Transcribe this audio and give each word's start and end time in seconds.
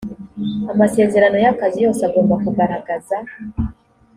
amasezerano 0.73 1.37
y 1.43 1.47
akazi 1.51 1.77
yose 1.85 2.01
agomba 2.05 2.35
kugaragaza 2.43 3.15